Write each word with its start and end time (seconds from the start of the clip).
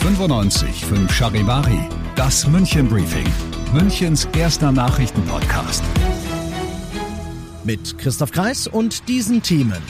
95 0.00 0.84
5 0.84 1.12
Charivari, 1.12 1.88
das 2.14 2.46
München 2.46 2.88
Briefing, 2.88 3.26
Münchens 3.72 4.28
erster 4.36 4.70
Nachrichtenpodcast. 4.70 5.82
Mit 7.64 7.98
Christoph 7.98 8.30
Kreis 8.30 8.68
und 8.68 9.08
diesen 9.08 9.42
Themen. 9.42 9.82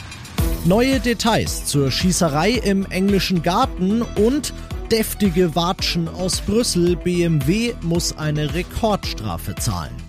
Neue 0.65 0.99
Details 0.99 1.67
zur 1.67 1.91
Schießerei 1.91 2.53
im 2.53 2.87
englischen 2.87 3.43
Garten 3.43 4.03
und 4.03 4.55
deftige 4.91 5.55
Watschen 5.55 6.09
aus 6.09 6.41
Brüssel. 6.41 6.97
BMW 6.97 7.75
muss 7.83 8.17
eine 8.17 8.55
Rekordstrafe 8.55 9.55
zahlen. 9.57 10.08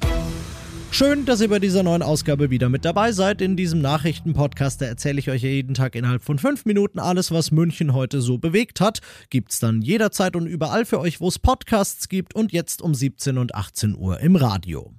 Schön, 0.91 1.25
dass 1.25 1.39
ihr 1.39 1.47
bei 1.47 1.59
dieser 1.59 1.83
neuen 1.83 2.01
Ausgabe 2.01 2.49
wieder 2.49 2.67
mit 2.67 2.83
dabei 2.83 3.11
seid. 3.11 3.41
In 3.41 3.55
diesem 3.55 3.79
Nachrichtenpodcast, 3.79 4.81
erzähle 4.81 5.19
ich 5.19 5.29
euch 5.29 5.43
jeden 5.43 5.73
Tag 5.73 5.95
innerhalb 5.95 6.23
von 6.23 6.39
fünf 6.39 6.65
Minuten 6.65 6.99
alles, 6.99 7.31
was 7.31 7.51
München 7.51 7.93
heute 7.93 8.21
so 8.21 8.37
bewegt 8.37 8.81
hat. 8.81 8.99
Gibt's 9.29 9.59
dann 9.59 9.81
jederzeit 9.81 10.35
und 10.35 10.47
überall 10.47 10.85
für 10.85 10.99
euch, 10.99 11.21
wo 11.21 11.27
es 11.27 11.39
Podcasts 11.39 12.09
gibt 12.09 12.35
und 12.35 12.51
jetzt 12.51 12.81
um 12.81 12.93
17 12.93 13.37
und 13.37 13.55
18 13.55 13.95
Uhr 13.95 14.19
im 14.19 14.35
Radio. 14.35 14.98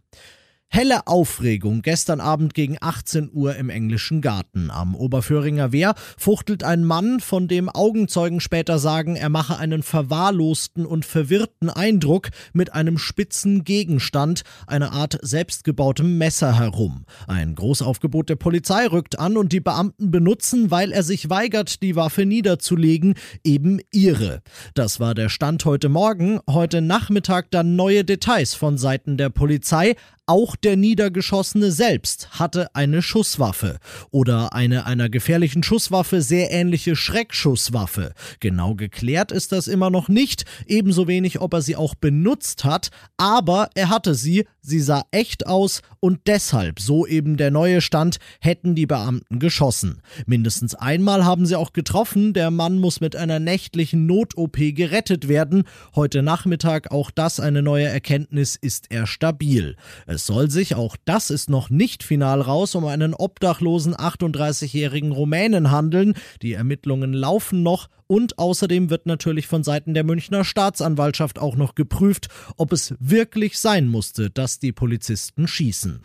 Helle 0.72 1.08
Aufregung 1.08 1.82
gestern 1.82 2.20
Abend 2.20 2.54
gegen 2.54 2.76
18 2.80 3.30
Uhr 3.32 3.56
im 3.56 3.70
englischen 3.70 4.20
Garten. 4.20 4.70
Am 4.70 4.94
Oberföhringer 4.94 5.72
Wehr 5.72 5.96
fuchtelt 6.16 6.62
ein 6.62 6.84
Mann, 6.84 7.18
von 7.18 7.48
dem 7.48 7.68
Augenzeugen 7.68 8.38
später 8.38 8.78
sagen, 8.78 9.16
er 9.16 9.30
mache 9.30 9.58
einen 9.58 9.82
verwahrlosten 9.82 10.86
und 10.86 11.04
verwirrten 11.04 11.70
Eindruck 11.70 12.28
mit 12.52 12.72
einem 12.72 12.98
spitzen 12.98 13.64
Gegenstand, 13.64 14.42
eine 14.68 14.92
Art 14.92 15.18
selbstgebautem 15.22 16.18
Messer 16.18 16.56
herum. 16.56 17.04
Ein 17.26 17.56
Großaufgebot 17.56 18.28
der 18.28 18.36
Polizei 18.36 18.86
rückt 18.86 19.18
an 19.18 19.36
und 19.36 19.52
die 19.52 19.58
Beamten 19.58 20.12
benutzen, 20.12 20.70
weil 20.70 20.92
er 20.92 21.02
sich 21.02 21.28
weigert, 21.28 21.82
die 21.82 21.96
Waffe 21.96 22.26
niederzulegen, 22.26 23.14
eben 23.42 23.80
ihre. 23.90 24.40
Das 24.74 25.00
war 25.00 25.16
der 25.16 25.30
Stand 25.30 25.64
heute 25.64 25.88
Morgen. 25.88 26.38
Heute 26.48 26.80
Nachmittag 26.80 27.50
dann 27.50 27.74
neue 27.74 28.04
Details 28.04 28.54
von 28.54 28.78
Seiten 28.78 29.16
der 29.16 29.30
Polizei. 29.30 29.96
Auch 30.30 30.54
der 30.54 30.76
Niedergeschossene 30.76 31.72
selbst 31.72 32.38
hatte 32.38 32.72
eine 32.76 33.02
Schusswaffe 33.02 33.80
oder 34.12 34.52
eine 34.52 34.86
einer 34.86 35.08
gefährlichen 35.08 35.64
Schusswaffe 35.64 36.22
sehr 36.22 36.52
ähnliche 36.52 36.94
Schreckschusswaffe. 36.94 38.14
Genau 38.38 38.76
geklärt 38.76 39.32
ist 39.32 39.50
das 39.50 39.66
immer 39.66 39.90
noch 39.90 40.08
nicht, 40.08 40.44
ebenso 40.68 41.08
wenig, 41.08 41.40
ob 41.40 41.52
er 41.54 41.62
sie 41.62 41.74
auch 41.74 41.96
benutzt 41.96 42.62
hat, 42.62 42.90
aber 43.16 43.70
er 43.74 43.88
hatte 43.88 44.14
sie, 44.14 44.46
sie 44.60 44.78
sah 44.78 45.02
echt 45.10 45.48
aus 45.48 45.82
und 45.98 46.20
deshalb, 46.28 46.78
so 46.78 47.08
eben 47.08 47.36
der 47.36 47.50
neue 47.50 47.80
Stand, 47.80 48.18
hätten 48.40 48.76
die 48.76 48.86
Beamten 48.86 49.40
geschossen. 49.40 50.00
Mindestens 50.26 50.76
einmal 50.76 51.24
haben 51.24 51.44
sie 51.44 51.56
auch 51.56 51.72
getroffen, 51.72 52.34
der 52.34 52.52
Mann 52.52 52.78
muss 52.78 53.00
mit 53.00 53.16
einer 53.16 53.40
nächtlichen 53.40 54.06
Not-OP 54.06 54.56
gerettet 54.76 55.26
werden. 55.26 55.64
Heute 55.96 56.22
Nachmittag, 56.22 56.92
auch 56.92 57.10
das 57.10 57.40
eine 57.40 57.62
neue 57.62 57.88
Erkenntnis, 57.88 58.54
ist 58.54 58.86
er 58.90 59.08
stabil. 59.08 59.74
Es 60.06 60.19
soll 60.26 60.50
sich, 60.50 60.74
auch 60.74 60.96
das 61.04 61.30
ist 61.30 61.50
noch 61.50 61.70
nicht 61.70 62.02
final 62.02 62.40
raus, 62.40 62.74
um 62.74 62.84
einen 62.84 63.14
obdachlosen 63.14 63.94
38-jährigen 63.94 65.12
Rumänen 65.12 65.70
handeln. 65.70 66.14
Die 66.42 66.52
Ermittlungen 66.52 67.12
laufen 67.12 67.62
noch 67.62 67.88
und 68.06 68.38
außerdem 68.38 68.90
wird 68.90 69.06
natürlich 69.06 69.46
von 69.46 69.62
Seiten 69.62 69.94
der 69.94 70.04
Münchner 70.04 70.44
Staatsanwaltschaft 70.44 71.38
auch 71.38 71.56
noch 71.56 71.74
geprüft, 71.74 72.28
ob 72.56 72.72
es 72.72 72.94
wirklich 72.98 73.58
sein 73.58 73.88
musste, 73.88 74.30
dass 74.30 74.58
die 74.58 74.72
Polizisten 74.72 75.46
schießen. 75.46 76.00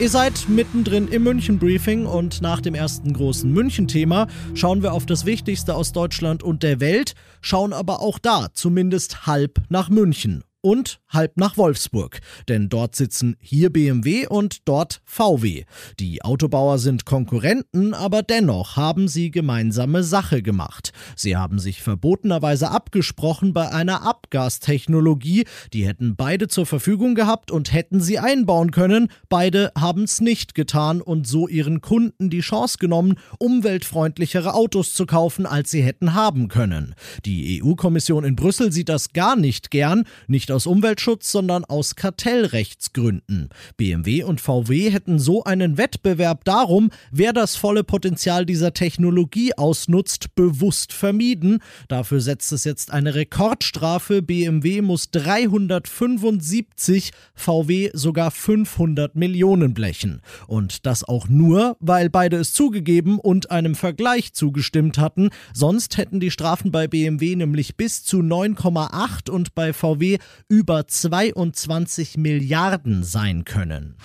Ihr 0.00 0.10
seid 0.10 0.48
mittendrin 0.48 1.08
im 1.08 1.24
München-Briefing 1.24 2.06
und 2.06 2.40
nach 2.40 2.60
dem 2.60 2.76
ersten 2.76 3.12
großen 3.12 3.52
München-Thema 3.52 4.28
schauen 4.54 4.84
wir 4.84 4.92
auf 4.92 5.06
das 5.06 5.26
Wichtigste 5.26 5.74
aus 5.74 5.90
Deutschland 5.90 6.44
und 6.44 6.62
der 6.62 6.78
Welt, 6.78 7.14
schauen 7.40 7.72
aber 7.72 8.00
auch 8.00 8.20
da 8.20 8.48
zumindest 8.52 9.26
halb 9.26 9.60
nach 9.68 9.88
München 9.88 10.44
und 10.60 11.00
halb 11.08 11.36
nach 11.36 11.56
Wolfsburg, 11.56 12.20
denn 12.48 12.68
dort 12.68 12.96
sitzen 12.96 13.36
hier 13.40 13.70
BMW 13.70 14.26
und 14.26 14.68
dort 14.68 15.00
VW. 15.04 15.64
Die 16.00 16.22
Autobauer 16.22 16.78
sind 16.78 17.04
Konkurrenten, 17.04 17.94
aber 17.94 18.22
dennoch 18.22 18.76
haben 18.76 19.08
sie 19.08 19.30
gemeinsame 19.30 20.02
Sache 20.02 20.42
gemacht. 20.42 20.92
Sie 21.16 21.36
haben 21.36 21.58
sich 21.58 21.82
verbotenerweise 21.82 22.70
abgesprochen 22.70 23.52
bei 23.52 23.70
einer 23.70 24.02
Abgastechnologie, 24.02 25.44
die 25.72 25.86
hätten 25.86 26.16
beide 26.16 26.48
zur 26.48 26.66
Verfügung 26.66 27.14
gehabt 27.14 27.50
und 27.50 27.72
hätten 27.72 28.00
sie 28.00 28.18
einbauen 28.18 28.70
können. 28.70 29.08
Beide 29.28 29.72
haben 29.78 30.02
es 30.02 30.20
nicht 30.20 30.54
getan 30.54 31.00
und 31.00 31.26
so 31.26 31.48
ihren 31.48 31.80
Kunden 31.80 32.30
die 32.30 32.40
Chance 32.40 32.78
genommen, 32.78 33.14
umweltfreundlichere 33.38 34.54
Autos 34.54 34.92
zu 34.92 35.06
kaufen, 35.06 35.46
als 35.46 35.70
sie 35.70 35.82
hätten 35.82 36.14
haben 36.14 36.48
können. 36.48 36.94
Die 37.24 37.62
EU-Kommission 37.62 38.24
in 38.24 38.36
Brüssel 38.36 38.72
sieht 38.72 38.88
das 38.88 39.12
gar 39.12 39.36
nicht 39.36 39.70
gern, 39.70 40.04
nicht 40.26 40.47
aus 40.50 40.66
Umweltschutz, 40.66 41.30
sondern 41.30 41.64
aus 41.64 41.96
Kartellrechtsgründen. 41.96 43.48
BMW 43.76 44.24
und 44.24 44.40
VW 44.40 44.90
hätten 44.90 45.18
so 45.18 45.44
einen 45.44 45.78
Wettbewerb 45.78 46.44
darum, 46.44 46.90
wer 47.10 47.32
das 47.32 47.56
volle 47.56 47.84
Potenzial 47.84 48.46
dieser 48.46 48.74
Technologie 48.74 49.56
ausnutzt, 49.56 50.34
bewusst 50.34 50.92
vermieden. 50.92 51.60
Dafür 51.88 52.20
setzt 52.20 52.52
es 52.52 52.64
jetzt 52.64 52.92
eine 52.92 53.14
Rekordstrafe. 53.14 54.22
BMW 54.22 54.82
muss 54.82 55.10
375, 55.10 57.12
VW 57.34 57.90
sogar 57.92 58.30
500 58.30 59.16
Millionen 59.16 59.74
blechen. 59.74 60.20
Und 60.46 60.86
das 60.86 61.04
auch 61.04 61.28
nur, 61.28 61.76
weil 61.80 62.10
beide 62.10 62.36
es 62.36 62.52
zugegeben 62.52 63.18
und 63.18 63.50
einem 63.50 63.74
Vergleich 63.74 64.32
zugestimmt 64.32 64.98
hatten. 64.98 65.30
Sonst 65.52 65.96
hätten 65.96 66.20
die 66.20 66.30
Strafen 66.30 66.70
bei 66.70 66.86
BMW 66.86 67.36
nämlich 67.36 67.76
bis 67.76 68.04
zu 68.04 68.18
9,8 68.18 69.30
und 69.30 69.54
bei 69.54 69.72
VW 69.72 70.18
über 70.48 70.86
22 70.86 72.16
Milliarden 72.16 73.04
sein 73.04 73.44
können. 73.44 73.96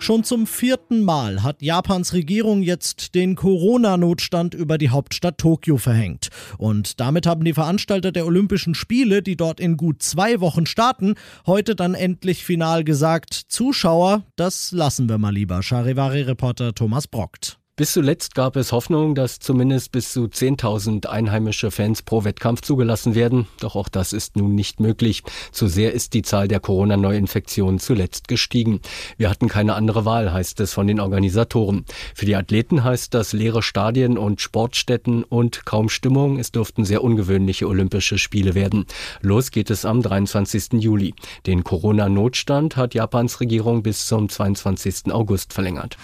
Schon 0.00 0.22
zum 0.22 0.46
vierten 0.46 1.02
Mal 1.02 1.42
hat 1.42 1.60
Japans 1.60 2.12
Regierung 2.12 2.62
jetzt 2.62 3.16
den 3.16 3.34
Corona-Notstand 3.34 4.54
über 4.54 4.78
die 4.78 4.90
Hauptstadt 4.90 5.38
Tokio 5.38 5.76
verhängt. 5.76 6.28
Und 6.56 7.00
damit 7.00 7.26
haben 7.26 7.44
die 7.44 7.52
Veranstalter 7.52 8.12
der 8.12 8.24
Olympischen 8.24 8.74
Spiele, 8.76 9.22
die 9.22 9.36
dort 9.36 9.58
in 9.58 9.76
gut 9.76 10.02
zwei 10.02 10.40
Wochen 10.40 10.66
starten, 10.66 11.14
heute 11.46 11.74
dann 11.74 11.94
endlich 11.94 12.44
final 12.44 12.84
gesagt, 12.84 13.34
Zuschauer, 13.34 14.22
das 14.36 14.70
lassen 14.70 15.08
wir 15.08 15.18
mal 15.18 15.34
lieber. 15.34 15.62
Charivari-Reporter 15.62 16.74
Thomas 16.74 17.08
Brockt. 17.08 17.57
Bis 17.78 17.92
zuletzt 17.92 18.34
gab 18.34 18.56
es 18.56 18.72
Hoffnung, 18.72 19.14
dass 19.14 19.38
zumindest 19.38 19.92
bis 19.92 20.12
zu 20.12 20.24
10.000 20.24 21.06
einheimische 21.06 21.70
Fans 21.70 22.02
pro 22.02 22.24
Wettkampf 22.24 22.60
zugelassen 22.60 23.14
werden. 23.14 23.46
Doch 23.60 23.76
auch 23.76 23.88
das 23.88 24.12
ist 24.12 24.36
nun 24.36 24.56
nicht 24.56 24.80
möglich. 24.80 25.22
Zu 25.52 25.68
sehr 25.68 25.92
ist 25.92 26.12
die 26.12 26.22
Zahl 26.22 26.48
der 26.48 26.58
Corona-Neuinfektionen 26.58 27.78
zuletzt 27.78 28.26
gestiegen. 28.26 28.80
Wir 29.16 29.30
hatten 29.30 29.46
keine 29.46 29.74
andere 29.74 30.04
Wahl, 30.04 30.32
heißt 30.32 30.58
es 30.58 30.72
von 30.72 30.88
den 30.88 30.98
Organisatoren. 30.98 31.84
Für 32.16 32.26
die 32.26 32.34
Athleten 32.34 32.82
heißt 32.82 33.14
das 33.14 33.32
leere 33.32 33.62
Stadien 33.62 34.18
und 34.18 34.40
Sportstätten 34.40 35.22
und 35.22 35.64
kaum 35.64 35.88
Stimmung. 35.88 36.40
Es 36.40 36.50
dürften 36.50 36.84
sehr 36.84 37.04
ungewöhnliche 37.04 37.68
Olympische 37.68 38.18
Spiele 38.18 38.56
werden. 38.56 38.86
Los 39.20 39.52
geht 39.52 39.70
es 39.70 39.84
am 39.84 40.02
23. 40.02 40.82
Juli. 40.82 41.14
Den 41.46 41.62
Corona-Notstand 41.62 42.76
hat 42.76 42.94
Japans 42.94 43.38
Regierung 43.38 43.84
bis 43.84 44.08
zum 44.08 44.28
22. 44.28 45.12
August 45.12 45.52
verlängert. 45.52 45.96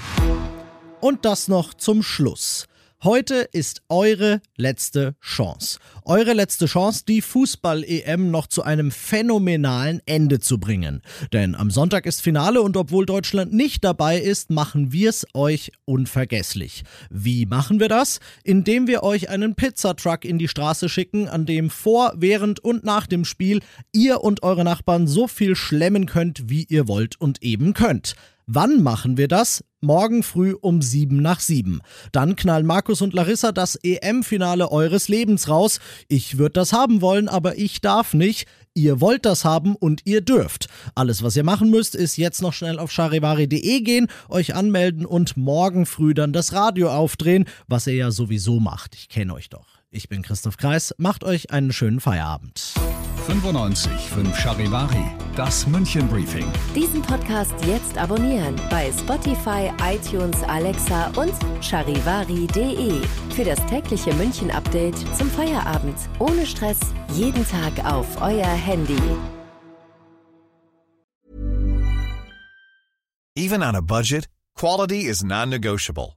Und 1.05 1.27
das 1.27 1.49
noch 1.49 1.75
zum 1.75 2.03
Schluss. 2.03 2.67
Heute 3.03 3.47
ist 3.53 3.83
eure 3.91 4.41
letzte 4.57 5.17
Chance. 5.21 5.79
Eure 6.07 6.33
letzte 6.33 6.65
Chance, 6.65 7.05
die 7.07 7.21
Fußball-EM 7.21 8.31
noch 8.31 8.47
zu 8.47 8.63
einem 8.63 8.91
phänomenalen 8.91 10.01
Ende 10.07 10.41
zu 10.41 10.59
bringen. 10.59 11.03
Denn 11.31 11.55
am 11.57 11.71
Sonntag 11.71 12.07
ist 12.07 12.23
Finale 12.23 12.63
und 12.63 12.79
obwohl 12.79 13.05
Deutschland 13.05 13.53
nicht 13.53 13.85
dabei 13.85 14.19
ist, 14.19 14.49
machen 14.49 14.93
wir 14.93 15.11
es 15.11 15.27
euch 15.35 15.73
unvergesslich. 15.85 16.85
Wie 17.11 17.45
machen 17.45 17.81
wir 17.81 17.91
das? 17.91 18.21
Indem 18.43 18.87
wir 18.87 19.03
euch 19.03 19.29
einen 19.29 19.55
Pizzatruck 19.55 20.25
in 20.25 20.39
die 20.39 20.49
Straße 20.49 20.89
schicken, 20.89 21.29
an 21.29 21.45
dem 21.45 21.69
vor, 21.69 22.15
während 22.17 22.61
und 22.61 22.83
nach 22.83 23.07
dem 23.07 23.27
Spiel 23.27 23.61
ihr 23.93 24.25
und 24.25 24.43
eure 24.43 24.65
Nachbarn 24.65 25.07
so 25.07 25.29
viel 25.29 25.55
schlemmen 25.55 26.07
könnt, 26.07 26.49
wie 26.49 26.65
ihr 26.65 26.89
wollt 26.89 27.21
und 27.21 27.43
eben 27.43 27.75
könnt. 27.75 28.15
Wann 28.47 28.83
machen 28.83 29.17
wir 29.17 29.29
das? 29.29 29.65
Morgen 29.81 30.23
früh 30.23 30.55
um 30.61 30.83
sieben 30.83 31.23
nach 31.23 31.41
sieben. 31.41 31.81
Dann 32.13 32.37
knallen 32.37 32.67
Markus 32.67 33.01
und 33.01 33.15
Larissa 33.15 33.53
das 33.53 33.77
EM-Finale 33.77 34.71
eures 34.71 35.09
Lebens 35.09 35.49
raus. 35.49 35.81
Ich 36.09 36.37
würde 36.37 36.55
das 36.55 36.73
haben 36.73 37.01
wollen, 37.01 37.29
aber 37.29 37.57
ich 37.59 37.81
darf 37.81 38.13
nicht. 38.13 38.47
Ihr 38.75 39.01
wollt 39.01 39.25
das 39.25 39.45
haben 39.45 39.77
und 39.77 40.03
ihr 40.05 40.21
dürft. 40.21 40.69
Alles, 40.95 41.23
was 41.23 41.37
ihr 41.37 41.45
machen 41.45 41.71
müsst, 41.71 41.95
ist 41.95 42.17
jetzt 42.17 42.43
noch 42.43 42.53
schnell 42.53 42.79
auf 42.79 42.91
charivari.de 42.91 43.81
gehen, 43.81 44.09
euch 44.29 44.55
anmelden 44.55 45.07
und 45.07 45.37
morgen 45.37 45.87
früh 45.87 46.13
dann 46.13 46.33
das 46.33 46.53
Radio 46.53 46.91
aufdrehen, 46.91 47.47
was 47.67 47.87
ihr 47.87 47.95
ja 47.95 48.11
sowieso 48.11 48.61
macht. 48.61 48.95
Ich 48.95 49.09
kenne 49.09 49.33
euch 49.33 49.49
doch. 49.49 49.69
Ich 49.91 50.09
bin 50.09 50.23
Christoph 50.23 50.57
Kreis. 50.57 50.95
Macht 50.99 51.25
euch 51.25 51.51
einen 51.51 51.73
schönen 51.73 52.01
Feierabend. 52.01 52.75
95 53.27 53.91
5 53.91 54.37
Charivari, 54.39 55.05
das 55.37 55.67
München 55.67 56.09
Briefing. 56.09 56.47
Diesen 56.75 57.03
Podcast 57.03 57.55
jetzt 57.67 57.97
abonnieren 57.99 58.55
bei 58.71 58.91
Spotify, 58.93 59.71
iTunes, 59.83 60.43
Alexa 60.45 61.11
und 61.17 61.33
charivari.de. 61.61 63.01
Für 63.35 63.45
das 63.45 63.65
tägliche 63.67 64.13
München 64.15 64.51
Update 64.51 64.97
zum 65.17 65.31
Feierabend. 65.31 65.97
Ohne 66.19 66.47
Stress, 66.47 66.79
jeden 67.13 67.47
Tag 67.49 67.85
auf 67.85 68.07
euer 68.21 68.47
Handy. 68.47 69.01
Even 73.37 73.63
on 73.63 73.75
a 73.75 73.81
budget, 73.83 74.29
quality 74.55 75.07
is 75.07 75.25
non-negotiable. 75.25 76.17